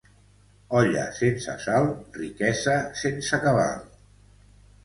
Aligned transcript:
Olla 0.79 1.03
sense 1.17 1.55
sal, 1.67 1.85
riquesa 2.21 2.79
sense 3.05 3.41
cabal. 3.47 3.81